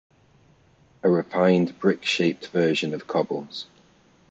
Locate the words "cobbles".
3.05-3.67